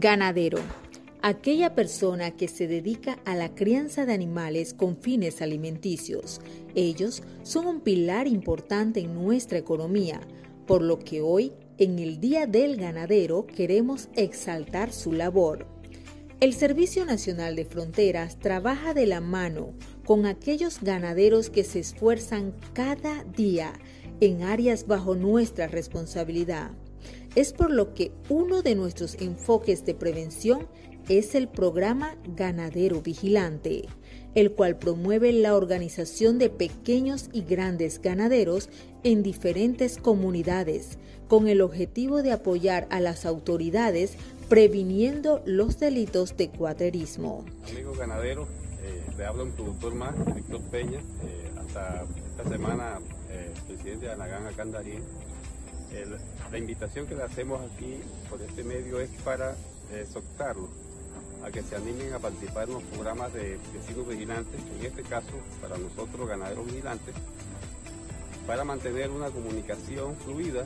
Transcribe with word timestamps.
Ganadero. 0.00 0.60
Aquella 1.22 1.74
persona 1.74 2.30
que 2.30 2.46
se 2.46 2.68
dedica 2.68 3.18
a 3.24 3.34
la 3.34 3.56
crianza 3.56 4.06
de 4.06 4.12
animales 4.12 4.72
con 4.72 4.96
fines 4.96 5.42
alimenticios. 5.42 6.40
Ellos 6.76 7.24
son 7.42 7.66
un 7.66 7.80
pilar 7.80 8.28
importante 8.28 9.00
en 9.00 9.14
nuestra 9.14 9.58
economía, 9.58 10.20
por 10.68 10.82
lo 10.82 11.00
que 11.00 11.20
hoy, 11.20 11.52
en 11.78 11.98
el 11.98 12.20
Día 12.20 12.46
del 12.46 12.76
Ganadero, 12.76 13.44
queremos 13.48 14.08
exaltar 14.14 14.92
su 14.92 15.12
labor. 15.12 15.66
El 16.38 16.54
Servicio 16.54 17.04
Nacional 17.04 17.56
de 17.56 17.64
Fronteras 17.64 18.38
trabaja 18.38 18.94
de 18.94 19.06
la 19.06 19.20
mano 19.20 19.72
con 20.04 20.26
aquellos 20.26 20.80
ganaderos 20.80 21.50
que 21.50 21.64
se 21.64 21.80
esfuerzan 21.80 22.54
cada 22.72 23.24
día 23.24 23.72
en 24.20 24.44
áreas 24.44 24.86
bajo 24.86 25.16
nuestra 25.16 25.66
responsabilidad. 25.66 26.70
Es 27.34 27.52
por 27.52 27.70
lo 27.70 27.94
que 27.94 28.12
uno 28.28 28.62
de 28.62 28.74
nuestros 28.74 29.14
enfoques 29.20 29.84
de 29.84 29.94
prevención 29.94 30.66
es 31.08 31.34
el 31.34 31.48
programa 31.48 32.16
Ganadero 32.36 33.00
Vigilante, 33.00 33.88
el 34.34 34.52
cual 34.52 34.78
promueve 34.78 35.32
la 35.32 35.56
organización 35.56 36.38
de 36.38 36.50
pequeños 36.50 37.30
y 37.32 37.42
grandes 37.42 38.00
ganaderos 38.00 38.68
en 39.04 39.22
diferentes 39.22 39.98
comunidades, 39.98 40.98
con 41.28 41.48
el 41.48 41.60
objetivo 41.60 42.22
de 42.22 42.32
apoyar 42.32 42.86
a 42.90 43.00
las 43.00 43.24
autoridades 43.24 44.16
previniendo 44.48 45.42
los 45.44 45.78
delitos 45.78 46.36
de 46.36 46.50
cuaterismo. 46.50 47.44
Amigos 47.70 47.98
ganaderos, 47.98 48.48
eh, 48.82 49.02
le 49.16 49.24
habla 49.24 49.44
un 49.44 49.52
productor 49.52 49.94
más, 49.94 50.14
Víctor 50.34 50.60
Peña, 50.70 50.98
eh, 50.98 51.50
hasta 51.58 52.04
esta 52.30 52.48
semana 52.48 52.98
eh, 53.30 53.52
presidente 53.66 54.06
de 54.06 54.12
Anagán 54.12 54.44
Candarín 54.54 55.02
la 56.50 56.58
invitación 56.58 57.06
que 57.06 57.14
le 57.14 57.22
hacemos 57.22 57.60
aquí 57.72 58.00
por 58.28 58.40
este 58.42 58.62
medio 58.64 59.00
es 59.00 59.10
para 59.22 59.54
exhortarlos 59.92 60.68
a 61.44 61.50
que 61.50 61.62
se 61.62 61.76
animen 61.76 62.12
a 62.12 62.18
participar 62.18 62.68
en 62.68 62.74
los 62.74 62.82
programas 62.84 63.32
de 63.32 63.58
vecinos 63.72 64.08
vigilantes, 64.08 64.60
en 64.78 64.86
este 64.86 65.02
caso 65.02 65.32
para 65.60 65.78
nosotros 65.78 66.28
ganaderos 66.28 66.66
vigilantes, 66.66 67.14
para 68.46 68.64
mantener 68.64 69.10
una 69.10 69.30
comunicación 69.30 70.16
fluida 70.16 70.64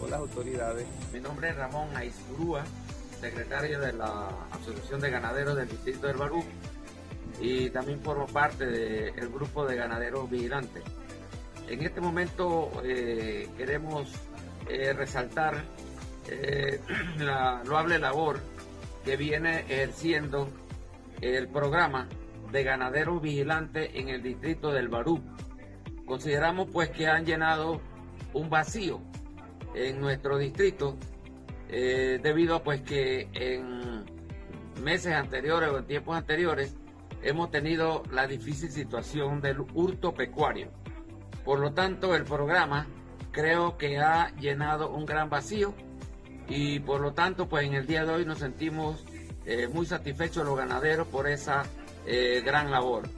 con 0.00 0.10
las 0.10 0.20
autoridades. 0.20 0.86
Mi 1.12 1.20
nombre 1.20 1.50
es 1.50 1.56
Ramón 1.56 1.94
Aizurúa, 1.96 2.64
secretario 3.20 3.80
de 3.80 3.92
la 3.92 4.28
Asociación 4.52 5.00
de 5.00 5.10
Ganaderos 5.10 5.56
del 5.56 5.68
Distrito 5.68 6.06
del 6.06 6.16
Barú 6.16 6.42
y 7.40 7.70
también 7.70 8.00
formo 8.00 8.26
parte 8.26 8.66
del 8.66 9.28
grupo 9.28 9.66
de 9.66 9.76
ganaderos 9.76 10.30
vigilantes. 10.30 10.82
En 11.68 11.82
este 11.82 12.00
momento 12.00 12.70
eh, 12.82 13.48
queremos 13.56 14.10
eh, 14.68 14.92
resaltar 14.92 15.62
eh, 16.28 16.80
la 17.18 17.62
loable 17.64 17.98
labor 17.98 18.40
que 19.04 19.16
viene 19.16 19.60
ejerciendo 19.68 20.48
el 21.20 21.48
programa 21.48 22.08
de 22.52 22.64
ganaderos 22.64 23.20
vigilantes 23.20 23.90
en 23.94 24.08
el 24.08 24.22
distrito 24.22 24.72
del 24.72 24.88
Barú. 24.88 25.20
Consideramos 26.06 26.68
pues 26.72 26.90
que 26.90 27.06
han 27.06 27.24
llenado 27.24 27.80
un 28.32 28.48
vacío 28.48 29.00
en 29.74 30.00
nuestro 30.00 30.38
distrito 30.38 30.96
eh, 31.68 32.18
debido 32.22 32.56
a 32.56 32.62
pues 32.62 32.80
que 32.80 33.28
en 33.32 34.04
meses 34.82 35.14
anteriores 35.14 35.70
o 35.70 35.78
en 35.78 35.86
tiempos 35.86 36.16
anteriores 36.16 36.74
hemos 37.22 37.50
tenido 37.50 38.02
la 38.10 38.26
difícil 38.26 38.70
situación 38.70 39.40
del 39.40 39.60
hurto 39.74 40.14
pecuario. 40.14 40.70
Por 41.44 41.58
lo 41.58 41.72
tanto, 41.72 42.14
el 42.14 42.24
programa 42.24 42.86
creo 43.32 43.76
que 43.76 43.98
ha 43.98 44.34
llenado 44.36 44.90
un 44.90 45.06
gran 45.06 45.30
vacío 45.30 45.74
y 46.48 46.80
por 46.80 47.00
lo 47.00 47.12
tanto 47.12 47.48
pues 47.48 47.66
en 47.66 47.74
el 47.74 47.86
día 47.86 48.04
de 48.04 48.12
hoy 48.12 48.24
nos 48.24 48.38
sentimos 48.38 49.04
eh, 49.44 49.68
muy 49.68 49.86
satisfechos 49.86 50.44
los 50.44 50.56
ganaderos 50.56 51.06
por 51.08 51.28
esa 51.28 51.64
eh, 52.06 52.42
gran 52.44 52.70
labor. 52.70 53.08